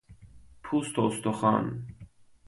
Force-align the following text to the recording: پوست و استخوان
پوست 0.63 0.99
و 0.99 1.01
استخوان 1.01 1.87